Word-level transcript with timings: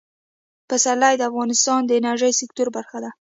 پسرلی 0.69 1.15
د 1.17 1.21
افغانستان 1.31 1.79
د 1.85 1.91
انرژۍ 1.99 2.33
سکتور 2.41 2.67
برخه 2.75 2.97
ده. 3.03 3.09